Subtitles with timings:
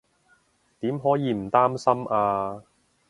[0.79, 2.63] 點可以唔擔心啊